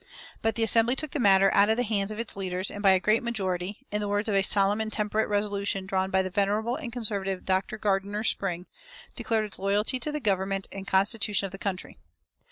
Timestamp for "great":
2.99-3.21